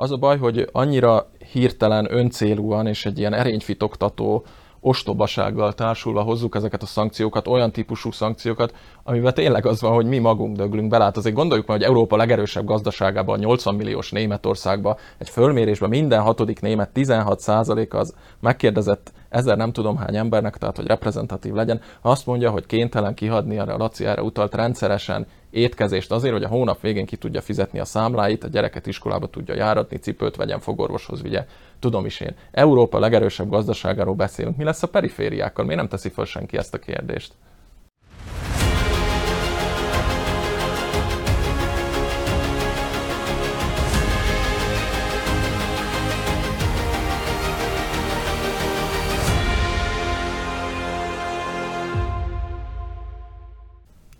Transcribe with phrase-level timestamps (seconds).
[0.00, 4.44] Az a baj, hogy annyira hirtelen, öncélúan és egy ilyen erényfitoktató
[4.80, 10.18] ostobasággal társulva hozzuk ezeket a szankciókat, olyan típusú szankciókat, amiben tényleg az van, hogy mi
[10.18, 11.04] magunk döglünk bele.
[11.04, 16.60] Hát azért gondoljuk meg, hogy Európa legerősebb gazdaságában, 80 milliós Németországban, egy fölmérésben minden hatodik
[16.60, 22.50] német 16% az megkérdezett ezer nem tudom hány embernek, tehát hogy reprezentatív legyen, azt mondja,
[22.50, 27.16] hogy kénytelen kihadni a Laci erre utalt rendszeresen étkezést azért, hogy a hónap végén ki
[27.16, 31.46] tudja fizetni a számláit, a gyereket iskolába tudja járatni, cipőt vegyen, fogorvoshoz vigye.
[31.78, 32.34] Tudom is én.
[32.50, 34.56] Európa legerősebb gazdaságáról beszélünk.
[34.56, 35.64] Mi lesz a perifériákkal?
[35.64, 37.32] Miért nem teszi fel senki ezt a kérdést?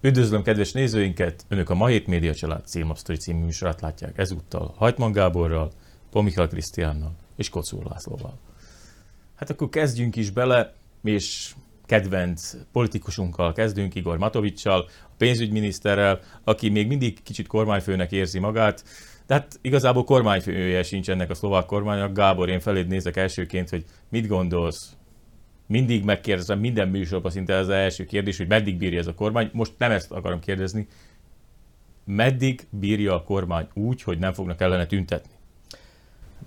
[0.03, 1.45] Üdvözlöm kedves nézőinket!
[1.49, 5.71] Önök a Ma Hét Média Család Címasztori című műsorát látják ezúttal Hajtman Gáborral,
[6.11, 8.39] Pomikal Krisztiánnal és Kocúr Lászlóval.
[9.37, 11.53] Hát akkor kezdjünk is bele, és
[11.87, 18.85] kedvenc politikusunkkal kezdünk, Igor Matovicsal, a pénzügyminiszterrel, aki még mindig kicsit kormányfőnek érzi magát,
[19.27, 22.15] de hát igazából kormányfője sincs ennek a szlovák kormánynak.
[22.15, 24.97] Gábor, én feléd nézek elsőként, hogy mit gondolsz,
[25.71, 29.51] mindig megkérdezem minden műsorban szinte az első kérdés, hogy meddig bírja ez a kormány.
[29.53, 30.87] Most nem ezt akarom kérdezni.
[32.05, 35.33] Meddig bírja a kormány úgy, hogy nem fognak ellene tüntetni?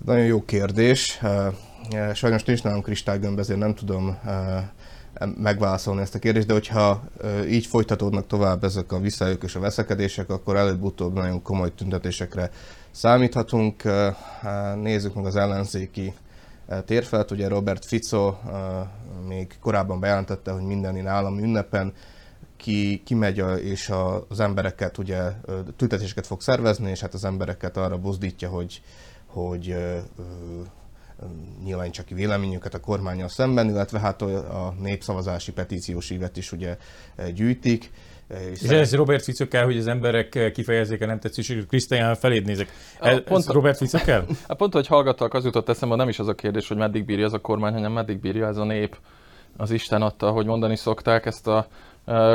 [0.04, 1.20] Nagyon jó kérdés.
[2.14, 4.18] Sajnos nincs nálam kristálygömb, ezért nem tudom
[5.36, 7.04] megválaszolni ezt a kérdést, de hogyha
[7.48, 12.50] így folytatódnak tovább ezek a visszajökök és a veszekedések, akkor előbb-utóbb nagyon komoly tüntetésekre
[12.90, 13.82] számíthatunk.
[14.82, 16.12] Nézzük meg az ellenzéki
[16.84, 17.30] térfelt.
[17.30, 18.34] Ugye Robert Fico
[19.26, 21.92] még korábban bejelentette, hogy minden állami ünnepen
[22.56, 25.32] ki, kimegy a, és a, az embereket ugye
[25.76, 28.82] tüntetéseket fog szervezni, és hát az embereket arra buzdítja, hogy,
[29.26, 29.76] hogy
[31.64, 36.76] nyilván csak véleményüket a kormányjal szemben, illetve hát a népszavazási petíciós ívet is ugye
[37.34, 37.90] gyűjtik.
[38.52, 41.66] És, és ez Robert Fico kell, hogy az emberek kifejezzék a nem tetszésüket.
[41.66, 42.68] Krisztián, feléd nézek.
[43.00, 44.26] Ez, pont, ez Robert Fico kell?
[44.48, 47.24] Hát pont, hogy hallgattak, az jutott eszembe, nem is az a kérdés, hogy meddig bírja
[47.24, 48.96] ez a kormány, hanem meddig bírja ez a nép.
[49.56, 51.66] Az Isten adta, hogy mondani szokták ezt a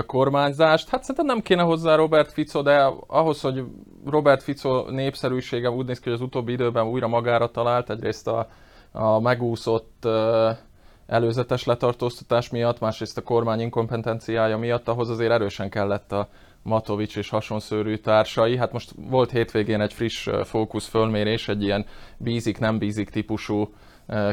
[0.06, 0.90] kormányzást.
[0.90, 3.64] Hát szerintem nem kéne hozzá Robert Fico, de ahhoz, hogy
[4.06, 8.50] Robert Fico népszerűsége úgy néz ki, hogy az utóbbi időben újra magára talált, egyrészt a,
[8.92, 10.08] a megúszott
[11.08, 16.30] előzetes letartóztatás miatt, másrészt a kormány inkompetenciája miatt, ahhoz azért erősen kellett a
[16.62, 18.58] Matovics és hasonszörű társai.
[18.58, 21.86] Hát most volt hétvégén egy friss fókusz fölmérés, egy ilyen
[22.18, 23.74] bízik-nem bízik típusú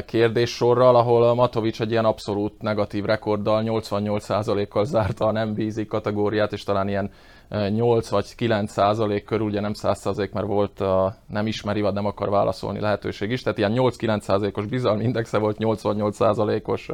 [0.05, 6.53] kérdéssorral, ahol a Matovics egy ilyen abszolút negatív rekorddal 88%-kal zárta a nem bízik kategóriát,
[6.53, 7.11] és talán ilyen
[7.49, 11.93] 8 vagy 9 százalék körül, ugye nem 100 százalék, mert volt a nem ismeri, vagy
[11.93, 16.89] nem akar válaszolni lehetőség is, tehát ilyen 8-9 százalékos bizalmi indexe volt 88 százalékos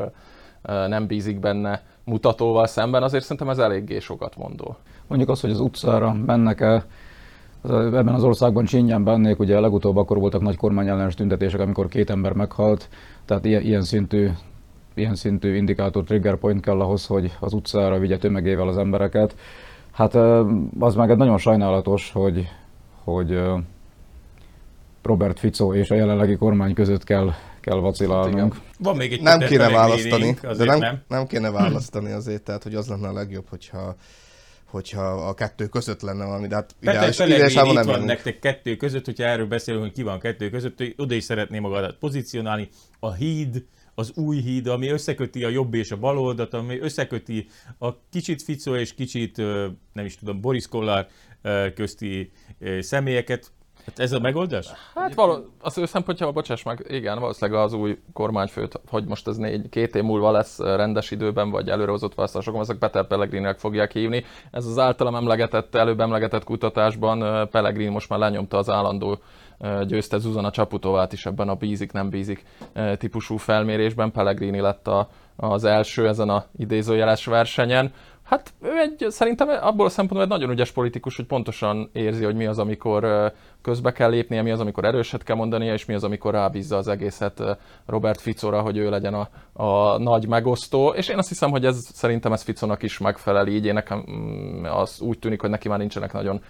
[0.64, 4.76] nem bízik benne mutatóval szemben, azért szerintem ez eléggé sokat mondó.
[5.08, 6.86] Mondjuk az, hogy az utcára mennek-e,
[7.70, 12.34] ebben az országban csinyán bennék, ugye legutóbb akkor voltak nagy kormányellenes tüntetések, amikor két ember
[12.34, 12.90] meghalt,
[13.26, 14.30] tehát ilyen, ilyen szintű
[14.96, 19.36] ilyen szintű indikátor trigger point kell ahhoz, hogy az utcára vigye tömegével az embereket.
[19.94, 20.16] Hát
[20.80, 22.48] az meg egy nagyon sajnálatos, hogy,
[23.04, 23.40] hogy
[25.02, 27.32] Robert Fico és a jelenlegi kormány között kell,
[27.62, 28.56] kell vacilálnunk.
[28.80, 31.04] Van még egy nem kéne választani, de nem, nem.
[31.08, 33.96] nem kéne választani azért, tehát hogy az lenne a legjobb, hogyha
[34.74, 39.06] hogyha a kettő között lenne valami, de hát ideális, ideális nem van nektek kettő között,
[39.06, 42.70] hogyha erről beszélünk, hogy ki van kettő között, hogy oda is szeretném magadat pozícionálni.
[43.00, 43.66] A híd,
[43.96, 47.48] az új híd, ami összeköti a jobb és a bal oldat, ami összeköti
[47.80, 49.38] a kicsit Fico és kicsit,
[49.94, 51.08] nem is tudom, Boris Kollár
[51.76, 52.32] közti
[52.80, 53.52] személyeket.
[53.86, 54.68] Hát ez a megoldás?
[54.96, 59.38] Hát való, az ő szempontjából, bocsáss meg, igen, valószínűleg az új kormányfőt, hogy most ez
[59.38, 64.24] négy, két év múlva lesz rendes időben, vagy előrehozott választásokon, ezek Peter pellegrini fogják hívni.
[64.52, 69.20] Ez az általam emlegetett, előbb emlegetett kutatásban Pellegrini most már lenyomta az állandó
[69.88, 72.46] győzte Zuzana Csaputovát is ebben a bízik-nem bízik
[72.98, 74.12] típusú felmérésben.
[74.12, 77.94] Pellegrini lett a, az első ezen a idézőjeles versenyen.
[78.24, 82.36] Hát ő egy, szerintem abból a szempontból egy nagyon ügyes politikus, hogy pontosan érzi, hogy
[82.36, 83.32] mi az, amikor
[83.62, 86.88] közbe kell lépnie, mi az, amikor erőset kell mondania, és mi az, amikor rábízza az
[86.88, 87.44] egészet
[87.86, 89.30] Robert Ficora, hogy ő legyen a,
[89.64, 90.90] a nagy megosztó.
[90.90, 93.66] És én azt hiszem, hogy ez szerintem ez Ficonak is megfelel így.
[93.66, 96.42] Én nekem mm, az úgy tűnik, hogy neki már nincsenek nagyon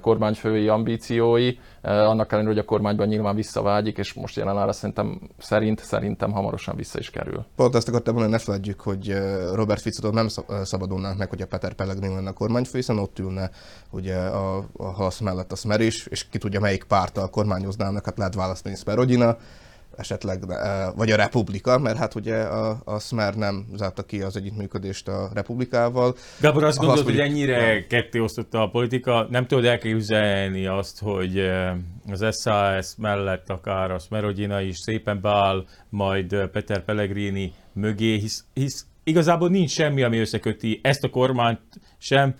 [0.00, 6.32] kormányfői ambíciói, annak ellenére, hogy a kormányban nyilván visszavágyik, és most jelen szerintem, szerint, szerintem
[6.32, 7.44] hamarosan vissza is kerül.
[7.56, 9.14] Pont azt akartam mondani, ne feledjük, hogy
[9.54, 10.28] Robert Ficotól nem
[10.62, 13.50] szabadulnánk meg, hogy a Peter Pellegrini lenne a kormányfő, hiszen ott ülne
[13.90, 18.18] ugye a, a hasz mellett a Smer is, és ki tudja melyik párttal kormányoznának, hát
[18.18, 19.36] lehet választani Smerodina,
[19.96, 20.44] esetleg,
[20.96, 25.30] vagy a Republika, mert hát ugye a, a Smer nem zárta ki az együttműködést a
[25.34, 26.14] Republikával.
[26.40, 31.38] Gábor, azt gondolod, hogy ennyire ketté osztotta a politika, nem tudod elképzelni azt, hogy
[32.10, 38.86] az SAS mellett akár a Smerodina is szépen beáll, majd Peter Pellegrini mögé, hisz, hisz
[39.04, 41.60] igazából nincs semmi, ami összeköti ezt a kormányt
[41.98, 42.34] sem,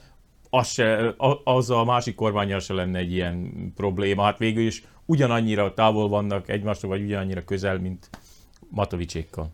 [0.50, 1.14] az, se,
[1.44, 4.24] az a másik kormányjal se lenne egy ilyen probléma.
[4.24, 8.10] Hát végül is ugyanannyira távol vannak egymástól, vagy ugyanannyira közel, mint
[8.68, 9.50] Matovicsékkal?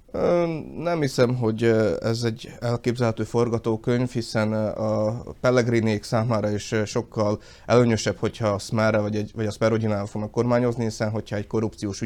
[0.76, 1.62] Nem hiszem, hogy
[2.00, 9.16] ez egy elképzelhető forgatókönyv, hiszen a Pellegrinék számára is sokkal előnyösebb, hogyha a Smerre vagy,
[9.16, 12.00] egy, vagy a Smerodinál fognak kormányozni, hiszen hogyha egy korrupciós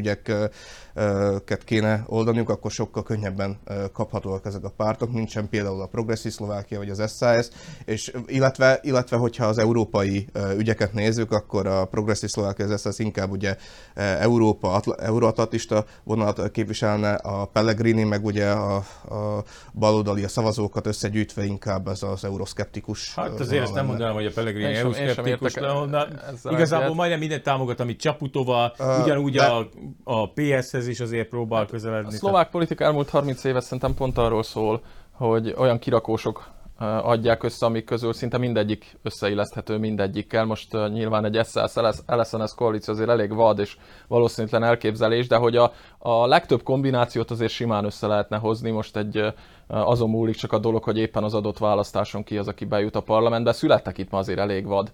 [0.95, 3.59] ügyeket kéne oldaniuk, akkor sokkal könnyebben
[3.93, 7.47] kaphatóak ezek a pártok, nincsen például a Progresszív Szlovákia vagy az SAS,
[7.85, 10.27] és illetve, illetve hogyha az európai
[10.57, 13.55] ügyeket nézzük, akkor a Progresszív Szlovákia az SAS inkább ugye
[13.95, 21.43] Európa, euróatlantista vonalat képvisel lenne a Pellegrini, meg ugye a, a baloldali a szavazókat összegyűjtve
[21.43, 23.13] inkább ez az euroszkeptikus.
[23.15, 26.07] Hát azért ezt nem mondanám, hogy a Pellegrini euroszkeptikus lenne.
[26.43, 26.97] Igazából egyet.
[26.97, 29.43] majdnem mindent támogat, amit Csaputova, uh, ugyanúgy de...
[29.43, 29.69] a,
[30.03, 32.07] a PS-hez is azért próbál hát, közeledni.
[32.07, 34.81] A szlovák politika elmúlt 30 éve szerintem pont arról szól,
[35.11, 36.51] hogy olyan kirakósok
[36.81, 40.45] adják össze, amik közül szinte mindegyik összeilleszthető mindegyikkel.
[40.45, 45.55] Most uh, nyilván egy SZSZ, LSNS koalíció azért elég vad és valószínűtlen elképzelés, de hogy
[45.55, 48.71] a, a legtöbb kombinációt azért simán össze lehetne hozni.
[48.71, 49.33] Most egy uh,
[49.67, 53.01] azon múlik csak a dolog, hogy éppen az adott választáson ki az, aki bejut a
[53.01, 53.51] parlamentbe.
[53.51, 54.91] Születtek itt ma azért elég vad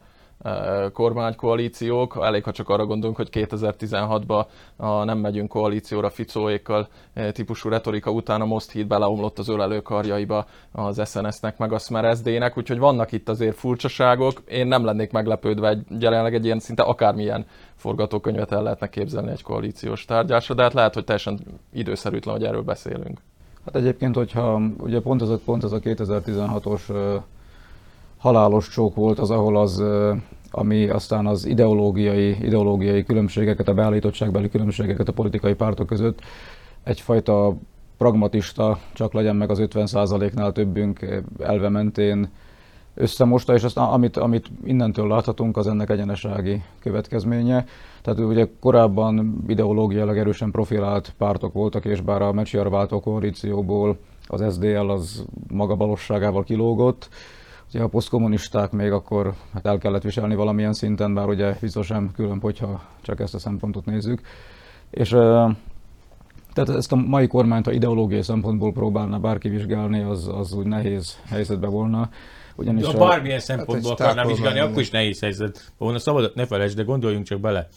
[0.93, 2.17] kormánykoalíciók.
[2.21, 4.45] Elég, ha csak arra gondolunk, hogy 2016-ban
[4.75, 6.87] a nem megyünk koalícióra Ficóékkal
[7.31, 12.15] típusú retorika után a Most Híd beleomlott az ölelő karjaiba az SNS-nek, meg a Smer
[12.15, 14.41] SD-nek, úgyhogy vannak itt azért furcsaságok.
[14.47, 17.45] Én nem lennék meglepődve egy, jelenleg egy ilyen szinte akármilyen
[17.75, 21.39] forgatókönyvet el lehetne képzelni egy koalíciós tárgyásra, de hát lehet, hogy teljesen
[21.73, 23.21] időszerűtlen, hogy erről beszélünk.
[23.65, 26.81] Hát egyébként, hogyha ugye pont ez a, pont ez a 2016-os
[28.17, 29.83] halálos csók volt az, ahol az,
[30.51, 36.21] ami aztán az ideológiai, ideológiai különbségeket, a beállítottságbeli különbségeket a politikai pártok között
[36.83, 37.55] egyfajta
[37.97, 42.29] pragmatista, csak legyen meg az 50%-nál többünk elve mentén
[42.93, 47.65] összemosta, és aztán amit, amit innentől láthatunk, az ennek egyenesági következménye.
[48.01, 53.97] Tehát ugye korábban ideológiailag erősen profilált pártok voltak, és bár a Mecsiar váltó koalícióból
[54.27, 57.09] az SDL az maga balosságával kilógott,
[57.73, 62.11] Ugye a posztkommunisták még akkor hát el kellett viselni valamilyen szinten, bár ugye biztos sem
[62.11, 64.21] külön, hogyha csak ezt a szempontot nézzük.
[64.89, 65.09] És
[66.53, 71.19] tehát ezt a mai kormányt, ha ideológiai szempontból próbálna bárki vizsgálni, az, az úgy nehéz
[71.25, 72.09] helyzetben volna.
[72.55, 75.99] Ugyanis ha bármilyen szempontból hát akarná vizsgálni, akkor is nehéz helyzet volna.
[75.99, 77.67] Szabad, ne felejtsd, de gondoljunk csak bele.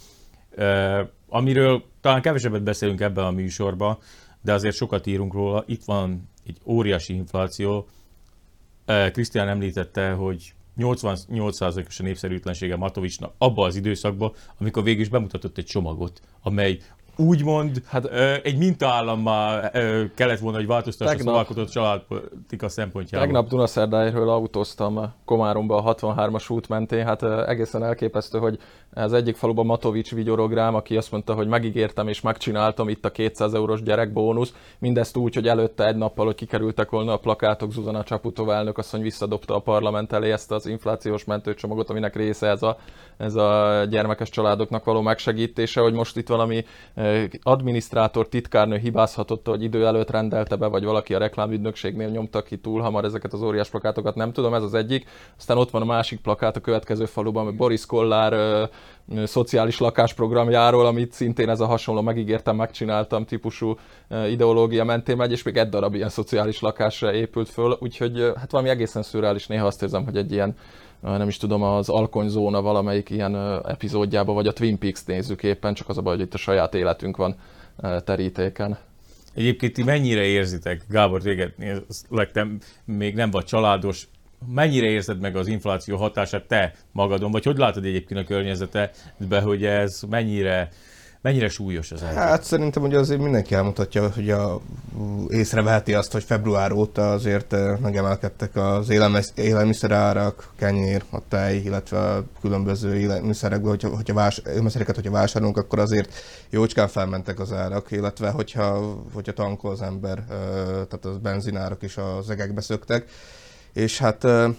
[0.56, 3.98] Uh, amiről talán kevesebbet beszélünk ebben a műsorban,
[4.42, 5.64] de azért sokat írunk róla.
[5.66, 7.86] Itt van egy óriási infláció,
[9.12, 15.64] Krisztián említette, hogy 88%-os a népszerűtlensége Matovicsnak abban az időszakban, amikor végül is bemutatott egy
[15.64, 16.78] csomagot, amely
[17.20, 18.04] úgymond hát,
[18.42, 19.70] egy mintaállammá
[20.14, 23.26] kellett volna, hogy változtassa a szolgáltatott családpolitika szempontjából.
[23.26, 28.58] Tegnap Dunaszerdájról autóztam Komáromba a 63-as út mentén, hát egészen elképesztő, hogy
[28.94, 33.10] az egyik faluban Matovics vigyorog rám, aki azt mondta, hogy megígértem és megcsináltam itt a
[33.10, 38.02] 200 eurós gyerekbónusz, mindezt úgy, hogy előtte egy nappal, hogy kikerültek volna a plakátok, Zuzana
[38.02, 42.78] Csaputova elnök asszony visszadobta a parlament elé ezt az inflációs mentőcsomagot, aminek része ez a,
[43.16, 46.64] ez a gyermekes családoknak való megsegítése, hogy most itt valami
[47.42, 52.80] adminisztrátor, titkárnő hibázhatott, hogy idő előtt rendelte be, vagy valaki a reklámügynökségnél nyomta ki túl
[52.80, 55.08] hamar ezeket az óriás plakátokat, nem tudom, ez az egyik.
[55.38, 58.68] Aztán ott van a másik plakát a következő faluban, Boris Kollár
[59.24, 63.76] szociális lakásprogramjáról, amit szintén ez a hasonló megígértem, megcsináltam típusú
[64.28, 68.68] ideológia mentén megy, és még egy darab ilyen szociális lakásra épült föl, úgyhogy hát valami
[68.68, 70.56] egészen szürreális, néha azt érzem, hogy egy ilyen
[71.00, 75.88] nem is tudom, az Alkonyzóna valamelyik ilyen epizódjában, vagy a Twin Peaks nézzük éppen, csak
[75.88, 77.36] az a baj, hogy itt a saját életünk van
[78.04, 78.78] terítéken.
[79.34, 81.52] Egyébként ti mennyire érzitek, Gábor, téged
[82.08, 84.08] lettem, még nem vagy családos,
[84.54, 89.64] mennyire érzed meg az infláció hatását te magadon, vagy hogy látod egyébként a környezetedbe, hogy
[89.64, 90.68] ez mennyire
[91.22, 92.22] mennyire súlyos az helyzet?
[92.22, 94.60] Hát szerintem ugye azért mindenki elmutatja, hogy a,
[95.28, 101.98] észreveheti azt, hogy február óta azért eh, megemelkedtek az élelmisz, élelmiszerárak, kenyér, a tej, illetve
[101.98, 106.14] a különböző élelmiszerekből, hogyha, hogyha vás, élelmiszereket, hogyha vásárolunk, akkor azért
[106.50, 110.26] jócskán felmentek az árak, illetve hogyha, hogyha tankol az ember, eh,
[110.64, 113.04] tehát az benzinárak is az egekbe szöktek.
[113.72, 114.50] És hát eh,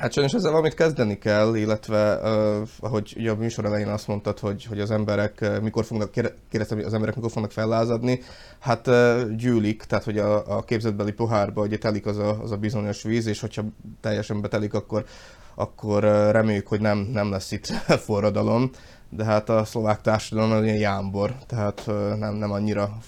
[0.00, 4.38] Hát sajnos ezzel valamit kezdeni kell, illetve uh, ahogy ugye a műsor elején azt mondtad,
[4.38, 8.20] hogy, hogy az emberek uh, mikor fognak, kérdeztem, hogy az emberek mikor fognak fellázadni,
[8.58, 12.56] hát uh, gyűlik, tehát hogy a, a képzetbeli pohárba ugye telik az a, az a
[12.56, 13.62] bizonyos víz, és hogyha
[14.00, 15.04] teljesen betelik, akkor,
[15.54, 17.66] akkor uh, reméljük, hogy nem, nem lesz itt
[18.06, 18.70] forradalom
[19.16, 21.86] de hát a szlovák társadalom az ilyen jámbor, tehát
[22.18, 22.98] nem, nem annyira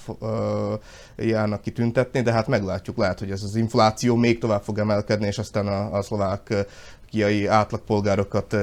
[1.16, 5.38] járnak kitüntetni, de hát meglátjuk, lehet, hogy ez az infláció még tovább fog emelkedni, és
[5.38, 6.66] aztán a, a szlovák
[7.10, 8.56] kiai átlagpolgárokat,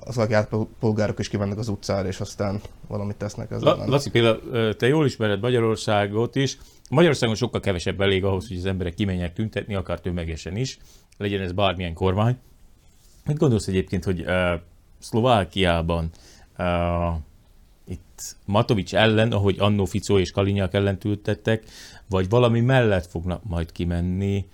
[0.00, 3.76] az átlagpolgárok is kimennek az utcára, és aztán valamit tesznek ezzel.
[3.76, 6.58] La, Laci, például te jól ismered Magyarországot is.
[6.90, 10.78] Magyarországon sokkal kevesebb elég ahhoz, hogy az emberek kimenjenek tüntetni, akár tömegesen is,
[11.16, 12.36] legyen ez bármilyen kormány.
[13.24, 14.60] Mit gondolsz egyébként, hogy uh,
[14.98, 16.10] Szlovákiában
[16.58, 17.14] uh,
[17.84, 21.64] itt Matovics ellen, ahogy Annó Ficó és Kalinyak ellen tültettek,
[22.08, 24.46] vagy valami mellett fognak majd kimenni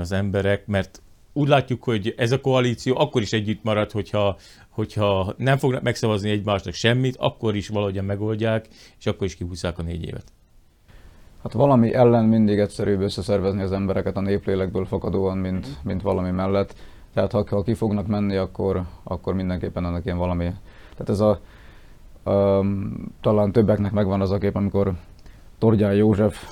[0.00, 4.36] az emberek, mert úgy látjuk, hogy ez a koalíció akkor is együtt marad, hogyha,
[4.68, 8.66] hogyha nem fognak megszavazni egymásnak semmit, akkor is valahogyan megoldják,
[8.98, 10.32] és akkor is kihúzzák a négy évet.
[11.42, 16.74] Hát valami ellen mindig egyszerűbb összeszervezni az embereket a néplélekből fakadóan, mint, mint valami mellett.
[17.14, 20.50] Tehát ha, ha ki fognak menni, akkor, akkor mindenképpen ennek ilyen valami
[20.96, 21.40] tehát ez a,
[22.30, 24.92] um, talán többeknek megvan az a kép, amikor
[25.58, 26.44] Tordján József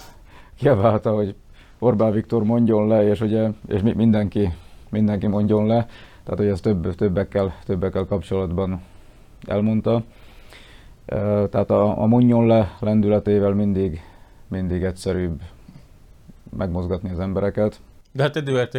[0.59, 1.35] kiabálta, hogy
[1.79, 4.53] Orbán Viktor mondjon le, és, ugye, és mindenki,
[4.89, 5.87] mindenki mondjon le.
[6.23, 8.83] Tehát, hogy ez több, többekkel, többekkel kapcsolatban
[9.47, 10.03] elmondta.
[11.51, 14.01] Tehát a, a mondjon le lendületével mindig,
[14.49, 15.41] mindig egyszerűbb
[16.57, 17.81] megmozgatni az embereket.
[18.13, 18.75] De hát Eduard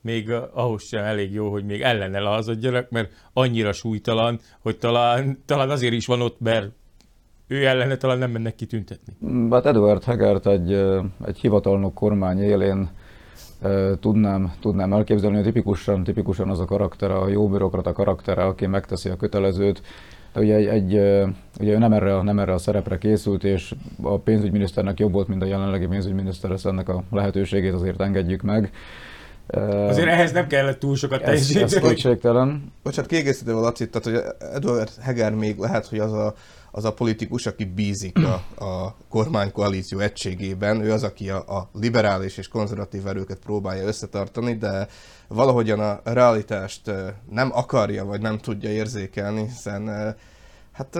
[0.00, 5.70] még ahhoz sem elég jó, hogy még ellene lázadjanak, mert annyira súlytalan, hogy talán, talán
[5.70, 6.70] azért is van ott, mert
[7.46, 9.12] ő ellene talán nem mennek kitüntetni.
[9.50, 10.72] Hát Eduard Hegert egy,
[11.26, 12.90] egy hivatalnok kormány élén
[14.00, 19.08] tudnám, tudnám elképzelni, hogy tipikusan, tipikusan az a karakter, a jó bürokrata karaktere, aki megteszi
[19.08, 19.82] a kötelezőt,
[20.32, 20.92] de ugye, egy, egy,
[21.60, 25.42] ugye ő nem erre, nem erre a szerepre készült, és a pénzügyminiszternek jobb volt, mint
[25.42, 28.72] a jelenlegi pénzügyminiszter, ezt ennek a lehetőségét azért engedjük meg.
[29.48, 31.64] Azért ehhez nem kellett túl sokat teljesíteni.
[31.64, 32.72] Ez, ez kétségtelen.
[32.82, 36.34] Bocsánat, kiegészítve a Lacit, tehát hogy Edward Heger még lehet, hogy az a,
[36.70, 42.36] az a politikus, aki bízik a, a kormánykoalíció egységében, ő az, aki a, a liberális
[42.36, 44.88] és konzervatív erőket próbálja összetartani, de
[45.28, 46.90] valahogyan a realitást
[47.30, 50.14] nem akarja, vagy nem tudja érzékelni, hiszen
[50.72, 50.98] hát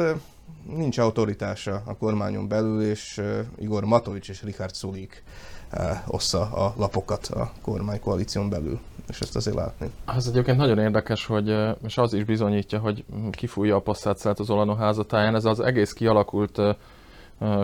[0.76, 3.21] nincs autoritása a kormányon belül, és
[3.59, 5.23] Igor Matovics és Richard Sulik
[6.07, 9.91] ossza a lapokat a kormánykoalíción belül, és ezt azért látni.
[10.05, 14.51] Az egyébként nagyon érdekes, hogy, eh, és az is bizonyítja, hogy kifújja a passzátszát az
[14.51, 16.75] Olano házatáján, ez az egész kialakult eh,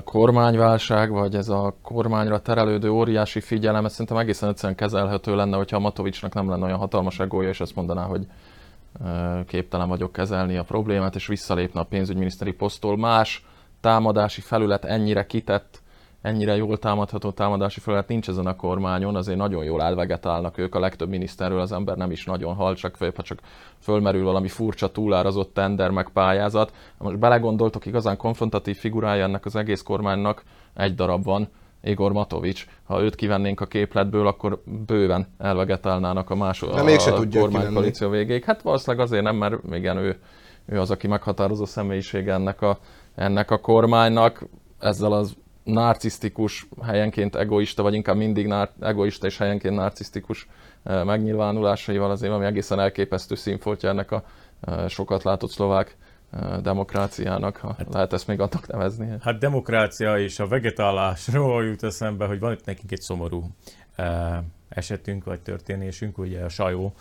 [0.05, 5.77] kormányválság, vagy ez a kormányra terelődő óriási figyelem, ez szerintem egészen egyszerűen kezelhető lenne, hogyha
[5.77, 8.27] a Matovicsnak nem lenne olyan hatalmas egója, és ezt mondaná, hogy
[9.47, 12.97] képtelen vagyok kezelni a problémát, és visszalépne a pénzügyminiszteri posztól.
[12.97, 13.47] Más
[13.81, 15.83] támadási felület ennyire kitett
[16.25, 20.81] ennyire jól támadható támadási felület nincs ezen a kormányon, azért nagyon jól elvegetálnak ők, a
[20.81, 23.39] legtöbb miniszterről az ember nem is nagyon hal, csak ha csak
[23.79, 26.73] fölmerül valami furcsa túlárazott tender meg pályázat.
[26.99, 30.43] Most belegondoltok, igazán konfrontatív figurája ennek az egész kormánynak
[30.75, 31.49] egy darab van,
[31.83, 32.67] Igor Matovics.
[32.85, 36.83] Ha őt kivennénk a képletből, akkor bőven elvegetálnának a más De
[37.15, 38.45] a kormánykoalíció végéig.
[38.45, 40.19] Hát valószínűleg azért nem, mert igen, ő,
[40.67, 42.79] ő az, aki meghatározó személyiség ennek a,
[43.15, 44.47] ennek a kormánynak.
[44.79, 50.47] Ezzel az narcisztikus, helyenként egoista, vagy inkább mindig nar- egoista és helyenként narcisztikus
[50.83, 54.25] eh, megnyilvánulásaival azért ami egészen elképesztő színfoltja ennek a
[54.61, 55.97] eh, sokat látott szlovák
[56.31, 59.09] eh, demokráciának, ha hát, lehet ezt még annak nevezni.
[59.21, 63.51] Hát demokrácia és a vegetálásról jut eszembe, hogy van itt nekünk egy szomorú
[64.69, 66.95] esetünk vagy történésünk, ugye a Sajó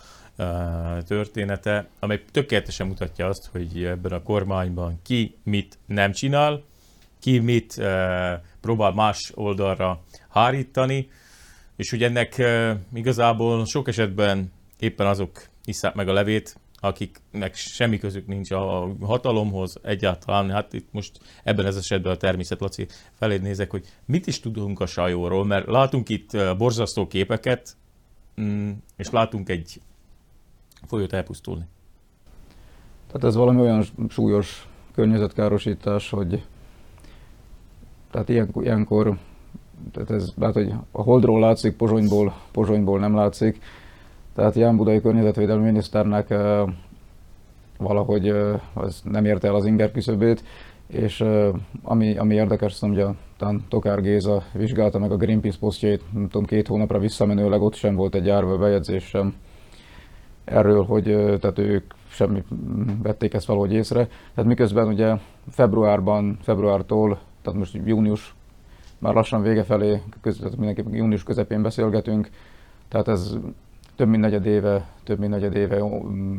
[1.06, 6.62] története, amely tökéletesen mutatja azt, hogy ebben a kormányban ki mit nem csinál,
[7.24, 7.82] ki mit
[8.60, 11.08] próbál más oldalra hárítani,
[11.76, 12.42] és ugye ennek
[12.94, 19.76] igazából sok esetben éppen azok iszák meg a levét, akiknek semmi közük nincs a hatalomhoz
[19.82, 20.50] egyáltalán.
[20.50, 22.86] Hát itt most ebben az esetben a természet, Laci,
[23.18, 27.76] feléd nézek, hogy mit is tudunk a sajóról, mert látunk itt borzasztó képeket,
[28.40, 29.80] mm, és látunk egy
[30.86, 31.64] folyót elpusztulni.
[33.06, 36.42] Tehát ez valami olyan súlyos környezetkárosítás, hogy
[38.14, 39.16] tehát ilyenkor, ilyenkor
[39.92, 43.60] tehát ez lehet, hogy a Holdról látszik, Pozsonyból, Pozsonyból nem látszik.
[44.34, 46.34] Tehát Ján Budai környezetvédelmi miniszternek
[47.78, 48.28] valahogy
[48.74, 50.44] az nem érte el az inger küszöbét,
[50.86, 51.24] és
[51.82, 53.06] ami, ami érdekes, szóval ugye
[53.36, 57.94] talán Tokár Géza vizsgálta meg a Greenpeace posztjait, nem tudom, két hónapra visszamenőleg ott sem
[57.94, 59.34] volt egy járva bejegyzés sem
[60.44, 62.42] erről, hogy eh, tehát ők semmi
[63.02, 64.08] vették ezt valahogy észre.
[64.34, 65.14] Tehát miközben ugye
[65.50, 68.34] februárban, februártól, tehát most június
[68.98, 72.30] már lassan vége felé, köz, tehát mindenképpen június közepén beszélgetünk,
[72.88, 73.36] tehát ez
[73.96, 75.84] több mint negyed éve, több mint negyed éve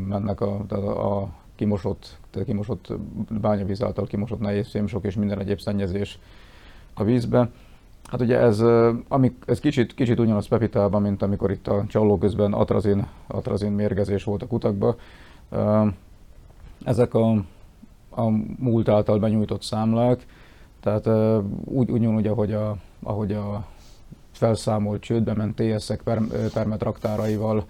[0.07, 2.93] mennek a, tehát a, kimosott, tehát kimosott
[3.41, 6.19] bányavíz által kimosott nehéz fémsok és minden egyéb szennyezés
[6.93, 7.49] a vízbe.
[8.05, 8.59] Hát ugye ez,
[9.07, 14.23] ami, ez kicsit, kicsit ugyanaz Pepitában, mint amikor itt a csalló közben atrazin, atrazin mérgezés
[14.23, 14.95] volt a kutakban.
[16.83, 17.31] Ezek a,
[18.09, 20.25] a múlt által benyújtott számlák,
[20.85, 23.65] tehát úgy, ugyanúgy, ahogy a, ahogy a
[24.31, 26.01] felszámolt csődbe ment TS-ek
[26.53, 27.65] permetraktáraival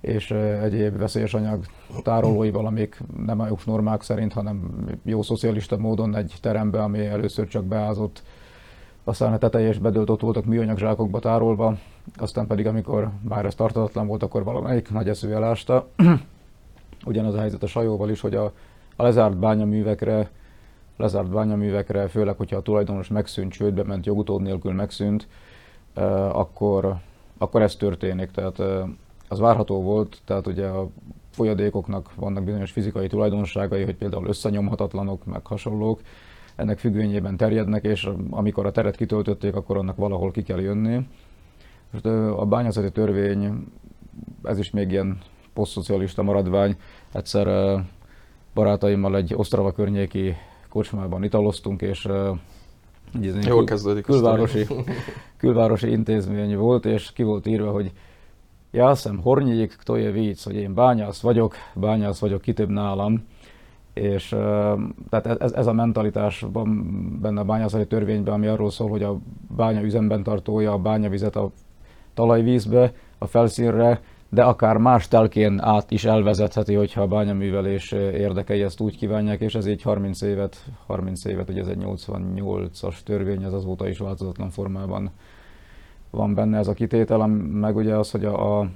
[0.00, 0.30] és
[0.62, 1.64] egyéb veszélyes anyag
[2.02, 7.64] tárolóival, amik nem a normák szerint, hanem jó szocialista módon egy terembe, ami először csak
[7.64, 8.22] beázott,
[9.04, 11.76] aztán a teteje bedőlt, ott voltak műanyag zsákokba tárolva,
[12.16, 15.88] aztán pedig amikor már ez tartatatlan volt, akkor valamelyik nagy eszű elásta.
[17.04, 18.52] Ugyanaz a helyzet a sajóval is, hogy a,
[18.96, 20.30] a lezárt bányaművekre
[21.02, 25.28] lezárt bányaművekre, főleg, hogyha a tulajdonos megszűnt, csődbe ment, jogutód nélkül megszűnt,
[26.32, 26.94] akkor,
[27.38, 28.30] akkor ez történik.
[28.30, 28.62] Tehát
[29.28, 30.88] az várható volt, tehát ugye a
[31.30, 36.00] folyadékoknak vannak bizonyos fizikai tulajdonságai, hogy például összenyomhatatlanok, meg hasonlók,
[36.56, 41.06] ennek függvényében terjednek, és amikor a teret kitöltötték, akkor annak valahol ki kell jönni.
[42.36, 43.66] A bányászati törvény,
[44.42, 45.18] ez is még ilyen
[45.52, 46.76] posztszocialista maradvány,
[47.12, 47.78] egyszer
[48.54, 50.34] barátaimmal egy Osztrava környéki
[50.72, 52.08] kocsmában italoztunk, és
[53.22, 54.66] egy Jól kezdődik külvárosi,
[55.36, 57.92] külvárosi intézmény volt, és ki volt írva, hogy
[58.70, 59.76] ja, szem hornyék,
[60.12, 63.24] víc, hogy én bányász vagyok, bányász vagyok, ki több nálam.
[63.92, 64.28] És
[65.10, 69.18] tehát ez, ez a mentalitás van benne a bányászati törvényben, ami arról szól, hogy a
[69.56, 71.50] bánya üzemben tartója a bányavizet a
[72.14, 74.00] talajvízbe, a felszínre,
[74.34, 79.54] de akár más telkén át is elvezetheti, hogyha a bányaművelés érdekei ezt úgy kívánják, és
[79.54, 84.50] ez így 30 évet, 30 évet, ugye ez egy 88-as törvény, ez azóta is változatlan
[84.50, 85.10] formában
[86.10, 88.68] van benne ez a kitétel, meg ugye az, hogy a, a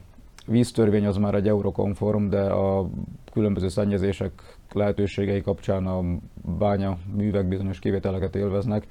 [0.47, 2.89] víztörvény az már egy eurokonform, de a
[3.33, 6.03] különböző szennyezések lehetőségei kapcsán a
[6.59, 8.87] bánya művek bizonyos kivételeket élveznek,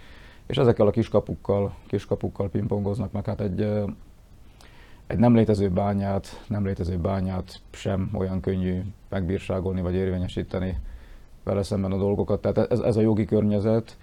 [0.46, 3.68] és ezekkel a kiskapukkal, kiskapukkal pingpongoznak, meg hát egy
[5.08, 10.80] egy nem létező bányát, nem létező bányát sem olyan könnyű megbírságolni vagy érvényesíteni
[11.44, 12.42] vele szemben a dolgokat.
[12.42, 13.98] Tehát ez, ez a jogi környezet,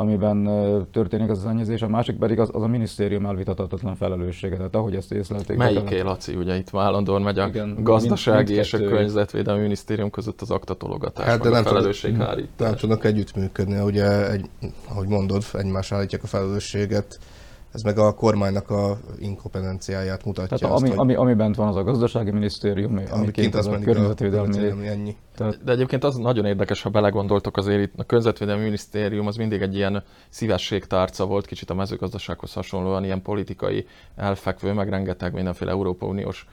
[0.00, 0.48] amiben
[0.92, 4.56] történik az szennyezés, a másik pedig az, az a minisztérium elvitatatlan felelőssége.
[4.56, 5.56] Tehát ahogy ezt észlelték.
[5.56, 6.34] Melyiké, Laci?
[6.34, 11.26] Ugye itt állandóan megy a igen, gazdasági mind, és a környezetvédelmi minisztérium között az aktatologatás,
[11.26, 12.68] hát, de nem a felelősséghárítás.
[12.68, 14.50] Nem tudnak együttműködni, ugye, egy,
[14.88, 17.18] ahogy mondod, egymás állítják a felelősséget
[17.72, 20.56] ez meg a kormánynak a inkompetenciáját mutatja.
[20.56, 20.98] Tehát azt, ami, hogy...
[20.98, 24.86] ami, ami bent van, az a gazdasági minisztérium, ami, ami kint az, az a környezetvédelmi.
[24.86, 25.16] Ennyi.
[25.36, 25.64] Tehát...
[25.64, 29.74] De egyébként az nagyon érdekes, ha belegondoltok azért itt, a környezetvédelmi minisztérium az mindig egy
[29.74, 36.46] ilyen szívességtárca volt, kicsit a mezőgazdasághoz hasonlóan, ilyen politikai elfekvő, meg rengeteg mindenféle Európa Uniós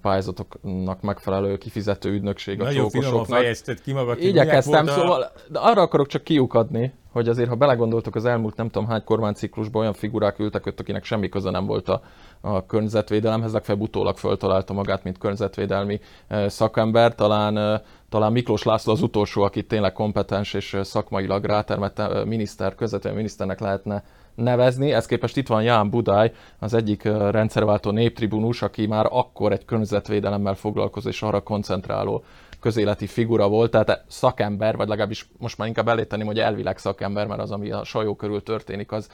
[0.00, 4.22] pályázatoknak megfelelő kifizető ügynökség a Nagyon finoman fejezted ki magad.
[4.22, 8.88] Igyekeztem, szóval, de arra akarok csak kiukadni, hogy azért, ha belegondoltok az elmúlt nem tudom
[8.88, 12.02] hány kormányciklusban olyan figurák ültek ott, akinek semmi köze nem volt a,
[12.40, 17.14] a környezetvédelemhez, legfeljebb utólag föltalálta magát, mint környezetvédelmi eh, szakember.
[17.14, 22.74] Talán, eh, talán Miklós László az utolsó, aki tényleg kompetens és eh, szakmailag rátermett miniszter,
[22.74, 24.92] közvetlenül miniszternek lehetne nevezni.
[24.92, 30.54] Ez képest itt van Ján Budály, az egyik rendszerváltó néptribunus, aki már akkor egy környezetvédelemmel
[30.54, 32.24] foglalkozó és arra koncentráló
[32.64, 37.40] közéleti figura volt, tehát szakember, vagy legalábbis most már inkább eléteném, hogy elvileg szakember, mert
[37.40, 39.08] az, ami a sajó körül történik, az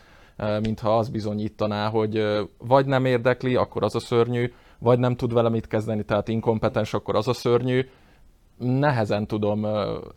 [0.62, 2.22] mintha az bizonyítaná, hogy
[2.58, 6.94] vagy nem érdekli, akkor az a szörnyű, vagy nem tud vele mit kezdeni, tehát inkompetens,
[6.94, 7.88] akkor az a szörnyű,
[8.60, 9.66] nehezen tudom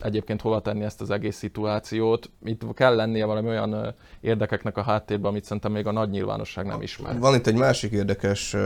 [0.00, 2.30] egyébként hova tenni ezt az egész szituációt.
[2.44, 6.82] Itt kell lennie valami olyan érdekeknek a háttérben, amit szerintem még a nagy nyilvánosság nem
[6.82, 7.18] ismer.
[7.18, 8.56] Van itt egy másik érdekes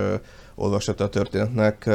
[0.54, 1.90] olvasata a történetnek,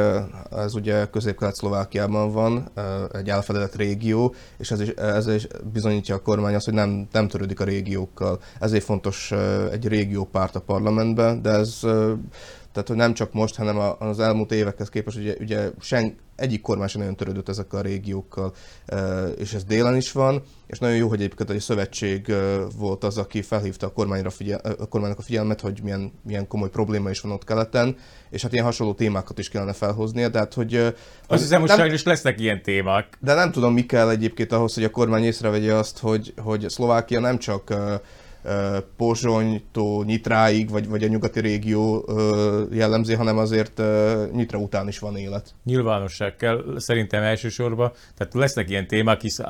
[0.50, 2.68] ez ugye közép-kelet-szlovákiában van,
[3.12, 7.28] egy elfedett régió, és ez is, ez is bizonyítja a kormány azt, hogy nem, nem
[7.28, 8.40] törődik a régiókkal.
[8.60, 9.32] Ezért fontos
[9.72, 11.80] egy régiópárt a parlamentben, de ez
[12.74, 16.60] Tehát, hogy nem csak most, hanem a- az elmúlt évekhez képest, ugye, ugye sen, egyik
[16.60, 18.54] kormány sem nagyon törődött ezekkel a régiókkal,
[19.38, 22.32] és ez délen is van, és nagyon jó, hogy egyébként egy szövetség
[22.76, 26.68] volt az, aki felhívta a, kormányra figyel, a kormánynak a figyelmet, hogy milyen, milyen komoly
[26.70, 27.96] probléma is van ott keleten,
[28.30, 30.74] és hát ilyen hasonló témákat is kellene felhoznia, de hát, hogy...
[30.74, 30.88] ö,
[31.26, 33.06] Azt hiszem, hogy sajnos lesznek ilyen témák.
[33.20, 37.20] de nem tudom, mi kell egyébként ahhoz, hogy a kormány észrevegye azt, hogy, hogy Szlovákia
[37.20, 37.74] nem csak
[38.96, 42.08] Pozsonytól Nyitráig, vagy, vagy a nyugati régió
[42.72, 43.82] jellemzi, hanem azért
[44.32, 45.54] Nyitra után is van élet.
[45.64, 47.92] Nyilvánosság kell szerintem elsősorban.
[48.16, 49.40] Tehát lesznek ilyen témák, hisz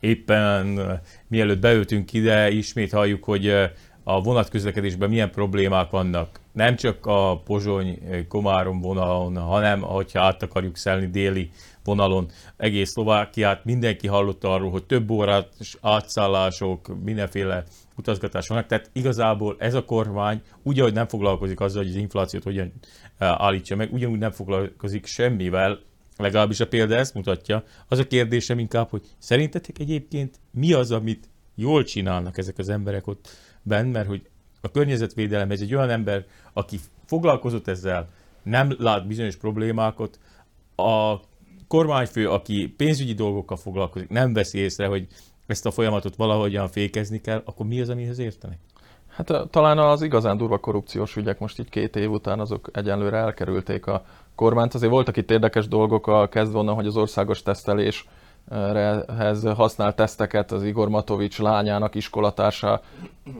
[0.00, 0.80] éppen
[1.28, 3.48] mielőtt beültünk ide, ismét halljuk, hogy
[4.08, 6.40] a vonatközlekedésben milyen problémák vannak.
[6.52, 11.50] Nem csak a Pozsony-Komárom vonalon, hanem hogyha át akarjuk szelni déli
[11.86, 12.28] vonalon.
[12.56, 15.48] Egész Szlovákiát, mindenki hallott arról, hogy több órát
[15.80, 17.64] átszállások, mindenféle
[17.96, 22.42] utazgatás vannak, tehát igazából ez a kormány úgy, ahogy nem foglalkozik azzal, hogy az inflációt
[22.42, 22.72] hogyan
[23.18, 25.78] eh, állítsa meg, ugyanúgy nem foglalkozik semmivel,
[26.16, 27.64] legalábbis a példa ezt mutatja.
[27.88, 33.06] Az a kérdésem inkább, hogy szerintetek egyébként mi az, amit jól csinálnak ezek az emberek
[33.06, 33.28] ott
[33.62, 34.28] benn, mert hogy
[34.60, 38.08] a környezetvédelem, ez egy olyan ember, aki foglalkozott ezzel,
[38.42, 40.18] nem lát bizonyos problémákat,
[40.76, 41.20] a
[41.68, 45.06] kormányfő, aki pénzügyi dolgokkal foglalkozik, nem veszi észre, hogy
[45.46, 48.58] ezt a folyamatot valahogyan fékezni kell, akkor mi az, amihez értenek?
[49.08, 53.16] Hát ö, talán az igazán durva korrupciós ügyek most így két év után azok egyenlőre
[53.16, 54.74] elkerülték a kormányt.
[54.74, 58.04] Azért voltak itt érdekes dolgok, a kezdve onnan, hogy az országos teszteléshez
[59.54, 62.80] használt teszteket az Igor Matovics lányának iskolatársa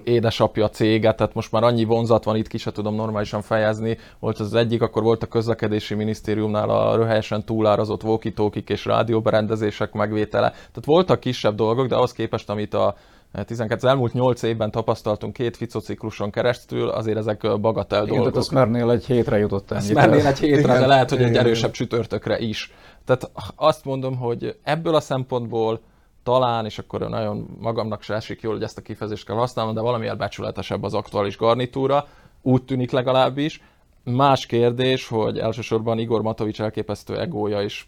[0.04, 3.98] édesapja cége, tehát most már annyi vonzat van itt, ki se tudom normálisan fejezni.
[4.18, 8.32] Volt az egyik, akkor volt a közlekedési minisztériumnál a röhelyesen túlárazott walkie
[8.66, 10.50] és rádióberendezések megvétele.
[10.50, 12.96] Tehát voltak kisebb dolgok, de ahhoz képest, amit a
[13.32, 18.22] 12, az elmúlt 8 évben tapasztaltunk két Fico cikluson keresztül, azért ezek bagatel Igen, tehát
[18.22, 18.40] dolgok.
[18.40, 19.94] a Smernél egy hétre jutott ennyit.
[19.94, 21.44] Mernél egy hétre, Igen, de lehet, hogy egy igen.
[21.44, 22.72] erősebb csütörtökre is.
[23.04, 25.80] Tehát azt mondom, hogy ebből a szempontból
[26.22, 29.80] talán, és akkor nagyon magamnak se esik jól, hogy ezt a kifejezést kell használnom, de
[29.80, 32.06] valamiért becsületesebb az aktuális garnitúra,
[32.42, 33.62] úgy tűnik legalábbis.
[34.04, 37.86] Más kérdés, hogy elsősorban Igor Matovics elképesztő egója is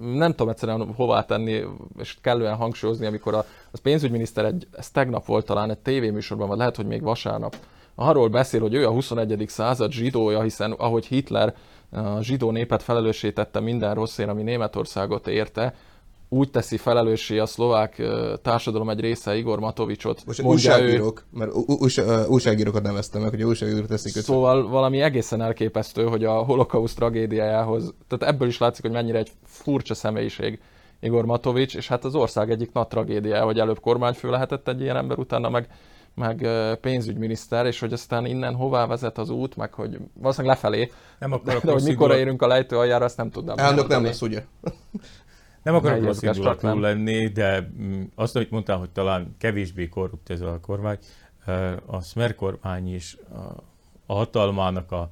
[0.00, 1.64] nem tudom egyszerűen hová tenni,
[1.98, 6.58] és kellően hangsúlyozni, amikor a, az pénzügyminiszter, egy, ez tegnap volt talán egy tévéműsorban, vagy
[6.58, 7.56] lehet, hogy még vasárnap,
[7.94, 9.44] arról beszél, hogy ő a 21.
[9.48, 11.54] század zsidója, hiszen ahogy Hitler
[11.90, 15.74] a zsidó népet felelőssé tette minden rosszért, ami Németországot érte,
[16.28, 18.02] úgy teszi felelőssé a szlovák
[18.42, 20.22] társadalom egy része Igor Matovicsot.
[20.26, 20.80] Most mondja ő.
[20.80, 21.50] újságírók, mert
[22.28, 24.22] újságírókat neveztem meg, hogy újságírók teszik őt.
[24.22, 29.30] Szóval valami egészen elképesztő, hogy a holokauszt tragédiájához, tehát ebből is látszik, hogy mennyire egy
[29.44, 30.60] furcsa személyiség
[31.00, 34.96] Igor Matovics, és hát az ország egyik nagy tragédiája, hogy előbb kormányfő lehetett egy ilyen
[34.96, 35.68] ember, utána meg,
[36.14, 36.46] meg
[36.80, 41.36] pénzügyminiszter, és hogy aztán innen hová vezet az út, meg hogy valószínűleg lefelé, Nem de,
[41.36, 43.58] akarok de hogy rossz mikor indulat- érünk a lejtő aljára, azt nem tudnám.
[43.58, 44.44] Elnök nem lesz, ugye?
[45.68, 50.40] Nem akarok rossz indulatú lenni, de mm, azt, amit mondtál, hogy talán kevésbé korrupt ez
[50.40, 50.98] a kormány,
[51.86, 53.16] a Smer kormány is
[54.06, 55.10] a, hatalmának a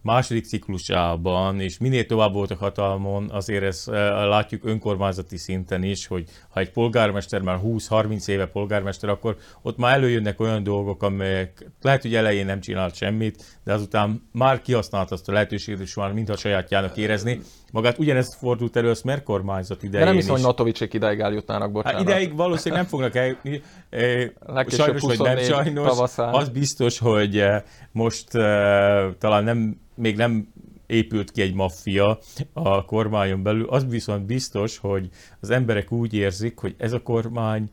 [0.00, 6.60] második ciklusában, és minél tovább voltak hatalmon, azért ezt látjuk önkormányzati szinten is, hogy ha
[6.60, 12.14] egy polgármester már 20-30 éve polgármester, akkor ott már előjönnek olyan dolgok, amelyek lehet, hogy
[12.14, 16.96] elején nem csinált semmit, de azután már kihasznált azt a lehetőséget, és már mintha sajátjának
[16.96, 17.40] érezni.
[17.74, 20.40] Magát ugyanezt fordult elő a Smer kormányzat De idején nem hiszem, is.
[20.40, 21.98] hogy Matovicsék ideig eljutnának, bocsánat.
[21.98, 23.62] Hát ideig valószínűleg nem fognak eljutni.
[23.90, 24.30] Eh,
[24.68, 25.86] Sajnos, vagy nem 24 sajnos.
[25.86, 26.34] tavaszán.
[26.34, 30.48] Az biztos, hogy eh, most eh, talán nem, még nem
[30.86, 32.18] épült ki egy maffia
[32.52, 33.66] a kormányon belül.
[33.68, 35.08] Az viszont biztos, hogy
[35.40, 37.70] az emberek úgy érzik, hogy ez a kormány,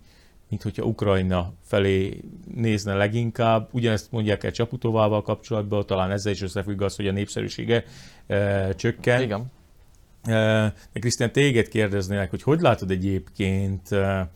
[0.49, 2.21] mint hogyha Ukrajna felé
[2.55, 3.69] nézne leginkább.
[3.71, 7.83] Ugyanezt mondják el Csaputovával kapcsolatban, talán ezzel is összefügg az, hogy a népszerűsége
[8.27, 9.21] eh, csökken.
[9.21, 9.51] Igen.
[10.23, 14.27] De Krisztián, téged kérdeznének, hogy hogy látod egyébként eh,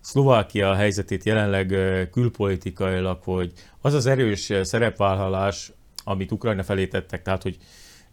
[0.00, 5.72] Szlovákia helyzetét jelenleg eh, külpolitikailag, hogy az az erős eh, szerepvállalás,
[6.04, 7.56] amit Ukrajna felé tettek, tehát hogy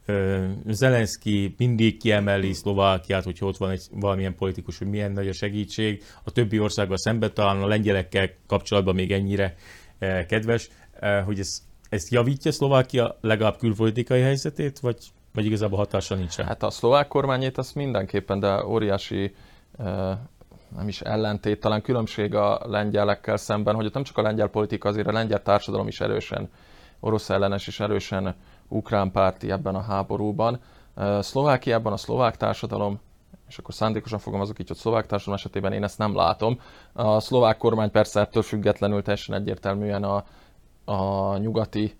[0.06, 5.34] eh, Zelenszky mindig kiemeli Szlovákiát, hogyha ott van egy valamilyen politikus, hogy milyen nagy a
[5.34, 9.56] segítség, a többi országgal szemben talán a lengyelekkel kapcsolatban még ennyire
[10.00, 14.98] eh, kedves, eh, hogy ez, ez javítja Szlovákia legalább külpolitikai helyzetét, vagy,
[15.34, 16.36] vagy igazából hatása nincs?
[16.36, 19.36] Hát a szlovák kormányét azt mindenképpen, de óriási
[20.76, 24.90] nem is ellentét, talán különbség a lengyelekkel szemben, hogy ott nem csak a lengyel politika,
[24.90, 26.50] azért a lengyel társadalom is erősen
[27.00, 28.36] orosz ellenes és erősen
[28.68, 30.60] ukrán párti ebben a háborúban.
[31.20, 33.00] Szlovákiában a szlovák társadalom,
[33.48, 36.60] és akkor szándékosan fogalmazok így, hogy szlovák társadalom esetében én ezt nem látom.
[36.94, 40.24] A szlovák kormány persze ettől függetlenül teljesen egyértelműen a,
[40.92, 41.98] a nyugati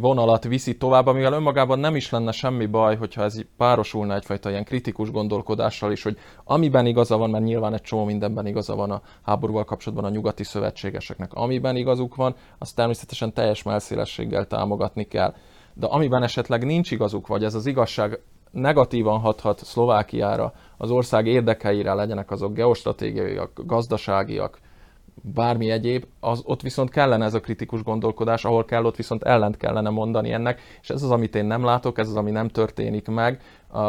[0.00, 4.64] vonalat viszi tovább, amivel önmagában nem is lenne semmi baj, hogyha ez párosulna egyfajta ilyen
[4.64, 9.02] kritikus gondolkodással is, hogy amiben igaza van, mert nyilván egy csomó mindenben igaza van a
[9.22, 15.34] háborúval kapcsolatban a nyugati szövetségeseknek, amiben igazuk van, azt természetesen teljes melszélességgel támogatni kell.
[15.74, 18.20] De amiben esetleg nincs igazuk, vagy ez az igazság
[18.50, 24.58] negatívan hathat Szlovákiára, az ország érdekeire, legyenek azok geostratégiaiak, gazdaságiak,
[25.34, 29.56] bármi egyéb, az, ott viszont kellene ez a kritikus gondolkodás, ahol kell, ott viszont ellent
[29.56, 33.08] kellene mondani ennek, és ez az, amit én nem látok, ez az, ami nem történik
[33.08, 33.40] meg.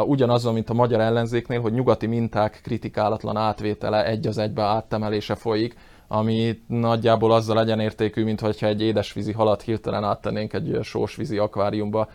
[0.06, 5.74] Ugyanaz, mint a magyar ellenzéknél, hogy nyugati minták kritikálatlan átvétele, egy az egybe áttemelése folyik,
[6.08, 12.08] ami nagyjából azzal legyen értékű, mint hogyha egy édesvízi halat hirtelen áttennénk egy sósvízi akváriumba,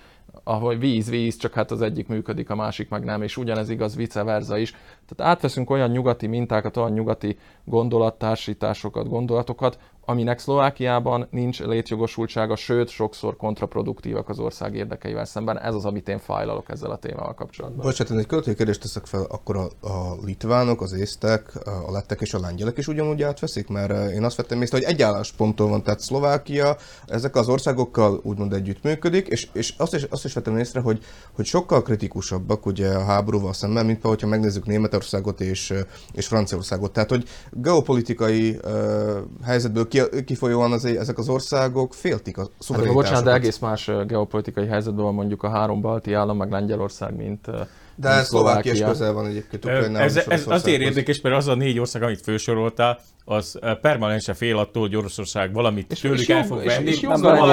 [0.44, 3.96] ahol víz, víz, csak hát az egyik működik, a másik meg nem, és ugyanez igaz
[3.96, 4.72] vice versa is.
[5.06, 13.36] Tehát átveszünk olyan nyugati mintákat, olyan nyugati gondolattársításokat, gondolatokat, aminek Szlovákiában nincs létjogosultsága, sőt, sokszor
[13.36, 15.60] kontraproduktívak az ország érdekeivel szemben.
[15.60, 17.86] Ez az, amit én fájlalok ezzel a témával kapcsolatban.
[17.86, 21.52] Bocsánat, én egy költői kérdést teszek fel, akkor a, a litvánok, az észtek,
[21.88, 25.02] a lettek és a lengyelek is ugyanúgy átveszik, mert én azt vettem észre, hogy egy
[25.02, 30.34] állásponton van, tehát Szlovákia ezek az országokkal úgymond együttműködik, és, és azt, is, azt is
[30.34, 35.74] vettem észre, hogy, hogy sokkal kritikusabbak ugye a háborúval szemben, mint hogyha megnézzük Németországot és,
[36.13, 36.94] és Franciaországot.
[36.94, 39.88] Tehát, hogy geopolitikai uh, helyzetből
[40.25, 42.86] kifolyóan az, ezek az országok féltik a szuverenitásokat.
[42.86, 47.15] Hát, bocsánat, de egész más geopolitikai helyzetben van mondjuk a három balti állam, meg Lengyelország,
[47.15, 47.47] mint
[47.95, 51.79] de mint Szlovákia is közel van egyébként Ez, ez azért érdekes, mert az a négy
[51.79, 56.89] ország, amit felsoroltál, az permanensen fél attól, hogy Oroszország valamit és tőlük el fog venni.
[56.89, 57.08] És, és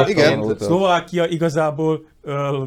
[0.06, 0.56] igen.
[0.58, 2.62] Szlovákia igazából, ö,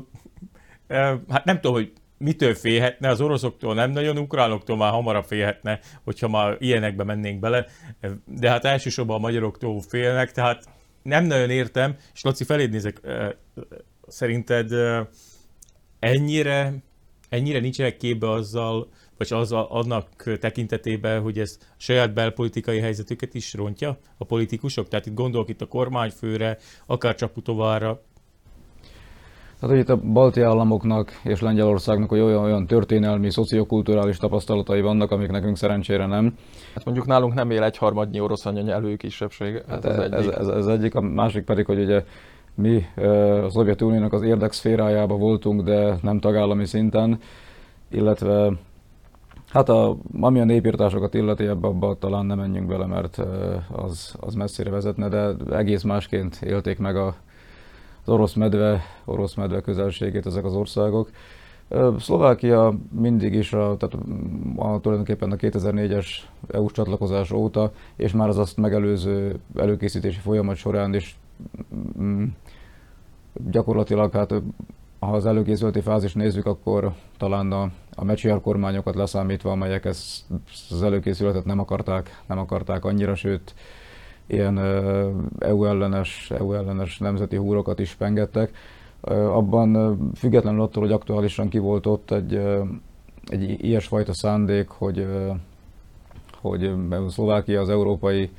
[0.88, 1.92] ö, hát nem tudom, hogy
[2.26, 7.66] mitől félhetne, az oroszoktól nem nagyon, ukránoktól már hamarabb félhetne, hogyha már ilyenekbe mennénk bele,
[8.26, 10.64] de hát elsősorban a magyaroktól félnek, tehát
[11.02, 13.02] nem nagyon értem, és Laci, feléd nézek,
[14.08, 14.72] szerinted
[16.00, 16.74] ennyire,
[17.30, 23.54] ennyire nincsenek képbe azzal, vagy az annak tekintetében, hogy ez a saját belpolitikai helyzetüket is
[23.54, 24.88] rontja a politikusok?
[24.88, 28.04] Tehát itt gondolok itt a kormányfőre, akár Csaputovára,
[29.60, 35.30] tehát, hogy itt a balti államoknak és Lengyelországnak olyan, olyan történelmi, szociokulturális tapasztalatai vannak, amik
[35.32, 36.38] nekünk szerencsére nem.
[36.74, 39.64] Hát mondjuk nálunk nem él egyharmadnyi orosz anyanyelvű kisebbség.
[39.68, 42.04] Hát ez, ez, ez, ez, egyik, a másik pedig, hogy ugye
[42.56, 42.86] mi
[43.46, 47.20] a Szovjetuniónak az érdekszférájába voltunk, de nem tagállami szinten,
[47.90, 48.52] illetve
[49.56, 53.18] Hát a, ami a népírtásokat illeti, ebbe abba talán nem menjünk bele, mert
[53.72, 57.16] az, az messzire vezetne, de egész másként élték meg a,
[58.06, 61.10] az orosz medve, orosz medve közelségét ezek az országok.
[62.00, 64.06] Szlovákia mindig is, a, tehát
[64.56, 66.08] a, tulajdonképpen a 2004-es
[66.48, 71.18] EU-s csatlakozás óta, és már az azt megelőző előkészítési folyamat során is
[72.00, 72.24] mm,
[73.34, 74.34] gyakorlatilag, hát
[75.00, 80.24] ha az előkészületi fázis nézzük, akkor talán a, a Mecsiar kormányokat leszámítva, amelyek ezt,
[80.70, 83.56] az előkészületet nem akarták, nem akarták annyira, sőt
[84.28, 84.58] ilyen
[85.40, 88.52] EU ellenes, EU ellenes nemzeti húrokat is pengettek.
[89.12, 92.34] Abban függetlenül attól, hogy aktuálisan ki volt ott egy,
[93.26, 95.08] egy ilyesfajta szándék, hogy,
[96.42, 96.72] hogy
[97.08, 98.30] Szlovákia az európai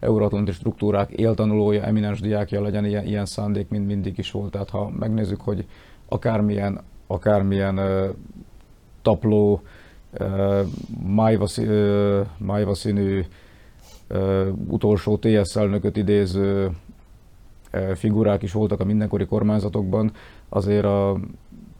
[0.00, 4.50] euróatlanti struktúrák éltanulója, eminens diákja legyen, ilyen, ilyen szándék mind mindig is volt.
[4.50, 5.66] Tehát ha megnézzük, hogy
[6.08, 7.80] akármilyen, akármilyen
[9.02, 9.62] tapló,
[10.20, 10.60] uh,
[11.06, 11.46] májva,
[12.38, 13.24] májva színű
[14.66, 16.70] utolsó TSZ elnököt idéző
[17.94, 20.12] figurák is voltak a mindenkori kormányzatokban,
[20.48, 21.16] azért a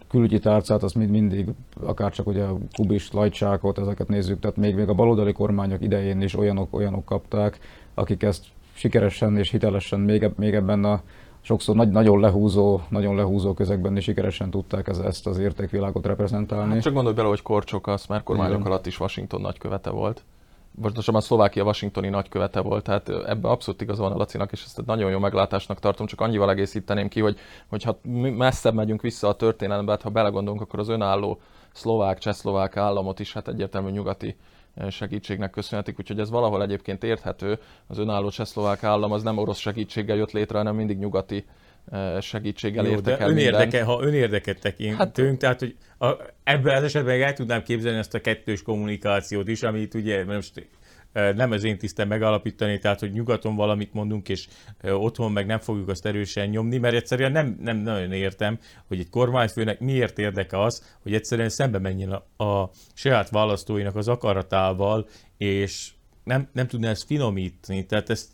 [0.09, 1.49] külügyi tárcát, azt mind, mindig,
[1.83, 6.21] akár csak ugye a Kubis, Lajcsákot, ezeket nézzük, tehát még, még a baloldali kormányok idején
[6.21, 7.59] is olyanok, olyanok kapták,
[7.95, 11.01] akik ezt sikeresen és hitelesen még, még ebben a
[11.41, 16.73] sokszor nagy, nagyon lehúzó, nagyon lehúzó közegben is sikeresen tudták ez, ezt az értékvilágot reprezentálni.
[16.73, 18.67] Hát csak gondolj bele, hogy Korcsok az már kormányok Igen.
[18.67, 20.25] alatt is Washington nagykövete volt
[21.07, 25.11] a Szlovákia washingtoni nagykövete volt, tehát ebbe abszolút igaz van a Lacinak, és ezt nagyon
[25.11, 27.99] jó meglátásnak tartom, csak annyival egészíteném ki, hogy hogyha
[28.37, 31.41] messzebb megyünk vissza a történelembe, hát ha belegondolunk, akkor az önálló
[31.73, 34.37] szlovák, csehszlovák államot is hát egyértelmű nyugati
[34.89, 37.59] segítségnek köszönhetik, úgyhogy ez valahol egyébként érthető.
[37.87, 41.45] Az önálló csehszlovák állam az nem orosz segítséggel jött létre, hanem mindig nyugati
[42.21, 46.13] segítséggel Jó, értek el önérdeke, Ha önérdeket tekintünk, hát, tehát hogy a,
[46.45, 50.69] ebben az esetben el tudnám képzelni ezt a kettős kommunikációt is, amit ugye most
[51.13, 54.49] nem az én tisztem megalapítani, tehát hogy nyugaton valamit mondunk, és
[54.83, 59.11] otthon meg nem fogjuk azt erősen nyomni, mert egyszerűen nem, nem nagyon értem, hogy egy
[59.11, 65.91] kormányfőnek miért érdeke az, hogy egyszerűen szembe menjen a, a saját választóinak az akaratával, és
[66.25, 67.87] nem, nem tudná ezt finomítani.
[67.87, 68.29] Tehát ezt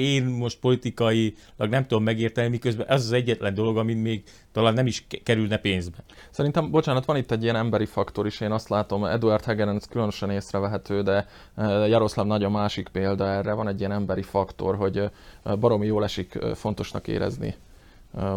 [0.00, 4.86] én most politikailag nem tudom megérteni, miközben ez az egyetlen dolog, amit még talán nem
[4.86, 5.96] is kerülne pénzbe.
[6.30, 10.30] Szerintem, bocsánat, van itt egy ilyen emberi faktor is, én azt látom, Eduard Hegeren különösen
[10.30, 14.98] észrevehető, de eh, Jaroszláv nagy a másik példa erre, van egy ilyen emberi faktor, hogy
[14.98, 15.10] eh,
[15.56, 17.54] baromi jól esik fontosnak érezni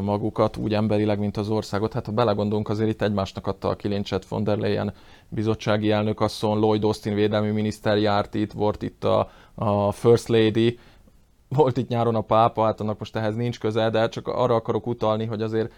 [0.02, 1.94] magukat, úgy emberileg, mint az országot.
[1.94, 4.94] Hát ha belegondolunk, azért itt egymásnak adta a kilincset von der Leyen
[5.30, 10.80] bizottsági elnökasszony, Lloyd Austin védelmi miniszter járt itt, volt itt a, a First Lady,
[11.54, 14.88] volt itt nyáron a pápa, hát annak most ehhez nincs köze, de csak arra akarok
[14.88, 15.74] utalni, hogy azért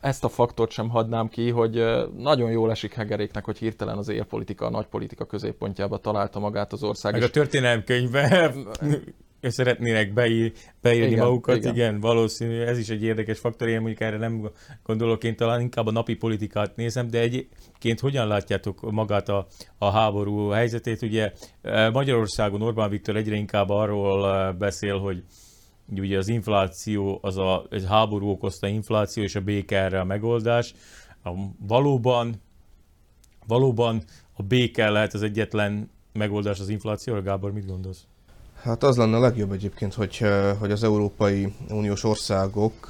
[0.00, 1.84] ezt a faktort sem hadnám ki, hogy
[2.16, 7.12] nagyon jól esik Hegeréknek, hogy hirtelen az élpolitika, a nagypolitika középpontjába találta magát az ország.
[7.12, 8.52] Meg a történelemkönyvbe
[9.50, 11.74] szeretnének beír, beírni igen, magukat, igen.
[11.74, 14.50] igen, valószínű, ez is egy érdekes faktor, én mondjuk erre nem
[14.82, 19.46] gondolok, én talán inkább a napi politikát nézem, de egyébként hogyan látjátok magát a,
[19.78, 21.02] a háború helyzetét?
[21.02, 21.32] Ugye
[21.62, 25.22] e, Magyarországon Orbán Viktor egyre inkább arról e, beszél, hogy
[25.92, 30.74] ugye az infláció, az a egy háború okozta infláció, és a béke erre a megoldás.
[31.66, 32.34] Valóban,
[33.46, 38.06] valóban a béke lehet az egyetlen megoldás az inflációra, Gábor, mit gondolsz?
[38.66, 40.24] Hát az lenne a legjobb egyébként, hogy,
[40.58, 42.86] hogy az Európai Uniós országok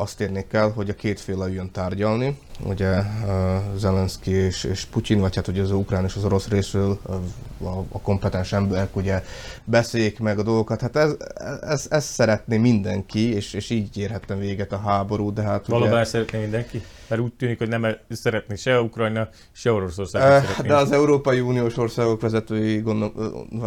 [0.00, 2.38] azt érnék el, hogy a két fél jön tárgyalni.
[2.64, 3.02] Ugye
[3.76, 6.98] Zelenszky és, és Putyin, vagy hát ugye az ukrán és az orosz részről
[7.62, 9.22] a, a kompetens emberek ugye
[9.64, 10.80] beszéljék meg a dolgokat.
[10.80, 11.16] Hát ez,
[11.60, 16.04] ez, ez szeretné mindenki, és, és így érhetne véget a háború, de hát Valóban ugye...
[16.04, 16.82] szeretné mindenki?
[17.08, 20.44] Mert úgy tűnik, hogy nem szeretné se Ukrajna, se Oroszország.
[20.62, 23.12] De az Európai Uniós országok vezetői gondol,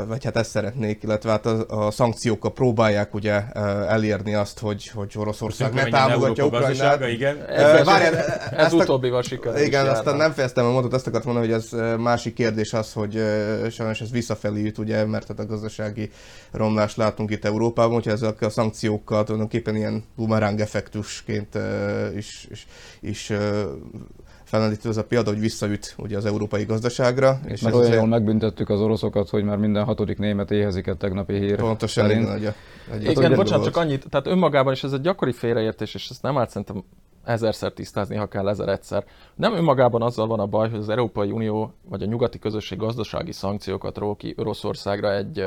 [0.07, 3.51] vagy hát ezt szeretnék, illetve hát a, a szankciókkal próbálják ugye
[3.87, 7.07] elérni azt, hogy, hogy Oroszország ne támogatja Ukrajnát.
[7.09, 7.45] Igen.
[7.45, 8.15] Ez, Várjál,
[8.51, 9.65] ez utóbbival sikerült.
[9.65, 13.23] Igen, aztán nem fejeztem a mondatot, ezt akartam mondani, hogy ez másik kérdés az, hogy
[13.71, 16.11] sajnos ez visszafelé jut, ugye, mert hát a gazdasági
[16.51, 21.57] romlást látunk itt Európában, hogyha ezek a szankciókkal tulajdonképpen ilyen bumerang effektusként
[22.15, 22.67] is, is,
[22.99, 23.31] is
[24.43, 27.39] felendítő ez a példa, hogy visszaüt ugye az európai gazdaságra.
[27.45, 31.33] És mert olyan jól megbüntettük az oroszokat, hogy már minden hatodik német éhezik egy tegnapi
[31.33, 31.55] hír.
[31.55, 32.31] Pontosan, igen.
[32.31, 32.53] Egy,
[32.91, 36.37] egy igen, bocsánat, csak annyit, tehát önmagában is ez egy gyakori félreértés, és ezt nem
[36.37, 36.83] árt szerintem
[37.23, 39.05] ezerszer tisztázni, ha kell ezer egyszer.
[39.35, 43.31] Nem önmagában azzal van a baj, hogy az Európai Unió vagy a nyugati közösség gazdasági
[43.31, 45.45] szankciókat ró ki Oroszországra egy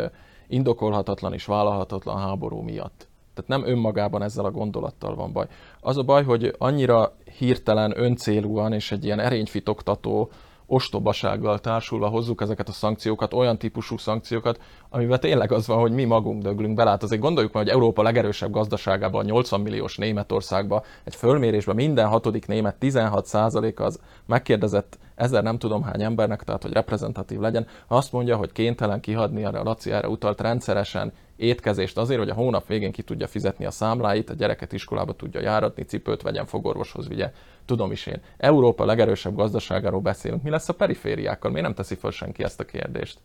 [0.49, 3.09] indokolhatatlan és vállalhatatlan háború miatt.
[3.35, 5.47] Tehát nem önmagában ezzel a gondolattal van baj.
[5.81, 10.31] Az a baj, hogy annyira hirtelen, öncélúan és egy ilyen erényfitoktató
[10.67, 16.05] ostobasággal társulva hozzuk ezeket a szankciókat, olyan típusú szankciókat, amiben tényleg az van, hogy mi
[16.05, 16.91] magunk döglünk bele.
[16.91, 22.47] Hát azért gondoljuk meg, hogy Európa legerősebb gazdaságában, 80 milliós Németországban, egy fölmérésben minden hatodik
[22.47, 28.37] német 16% az megkérdezett ezer nem tudom hány embernek, tehát hogy reprezentatív legyen, azt mondja,
[28.37, 33.03] hogy kénytelen kihadni, a Laci erre utalt rendszeresen étkezést azért, hogy a hónap végén ki
[33.03, 37.33] tudja fizetni a számláit, a gyereket iskolába tudja járatni, cipőt vegyen, fogorvoshoz vigye.
[37.67, 38.21] Tudom is én.
[38.37, 40.43] Európa legerősebb gazdaságáról beszélünk.
[40.43, 41.51] Mi lesz a perifériákkal?
[41.51, 43.19] Miért nem teszi fel senki ezt a kérdést?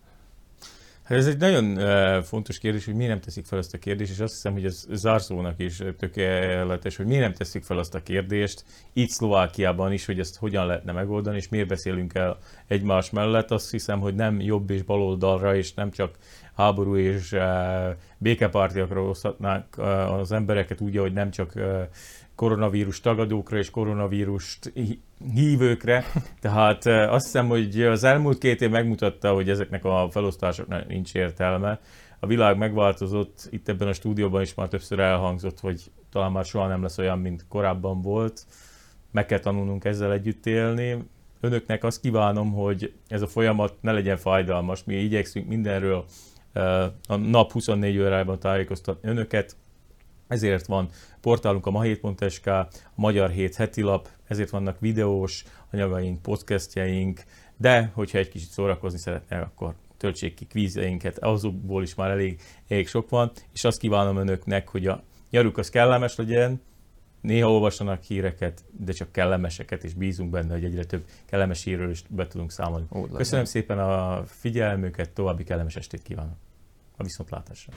[1.03, 1.77] Hát ez egy nagyon
[2.23, 4.85] fontos kérdés, hogy miért nem teszik fel ezt a kérdést, és azt hiszem, hogy ez
[4.91, 10.19] Zárszónak is tökéletes, hogy miért nem teszik fel azt a kérdést, itt Szlovákiában is, hogy
[10.19, 13.51] ezt hogyan lehetne megoldani, és miért beszélünk el egymás mellett.
[13.51, 16.17] Azt hiszem, hogy nem jobb és baloldalra, és nem csak
[16.55, 17.35] háború és
[18.17, 21.53] békepártiakra osztatnák uh, az embereket úgy, hogy nem csak
[22.41, 24.73] koronavírus tagadókra és koronavírust
[25.33, 26.05] hívőkre.
[26.41, 31.79] Tehát azt hiszem, hogy az elmúlt két év megmutatta, hogy ezeknek a felosztásoknak nincs értelme.
[32.19, 36.67] A világ megváltozott, itt ebben a stúdióban is már többször elhangzott, hogy talán már soha
[36.67, 38.45] nem lesz olyan, mint korábban volt.
[39.11, 41.03] Meg kell tanulnunk ezzel együtt élni.
[41.39, 44.83] Önöknek azt kívánom, hogy ez a folyamat ne legyen fájdalmas.
[44.83, 46.05] Mi igyekszünk mindenről
[47.07, 49.55] a nap 24 órában tájékoztatni önöket,
[50.31, 50.89] ezért van
[51.21, 57.23] portálunk a ma7.sk, a Magyar Hét heti lap, ezért vannak videós anyagaink, podcastjaink,
[57.57, 62.87] de hogyha egy kicsit szórakozni szeretnél, akkor töltsék ki kvízeinket, azokból is már elég, elég
[62.87, 66.61] sok van, és azt kívánom önöknek, hogy a nyaruk az kellemes legyen,
[67.21, 72.03] néha olvassanak híreket, de csak kellemeseket, és bízunk benne, hogy egyre több kellemes hírről is
[72.09, 72.85] be tudunk számolni.
[72.91, 76.37] Ó, Köszönöm szépen a figyelmüket, további kellemes estét kívánok.
[76.97, 77.73] A viszontlátásra.